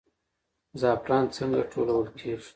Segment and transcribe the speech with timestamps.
[0.81, 2.49] زعفران څنګه ټولول کیږي؟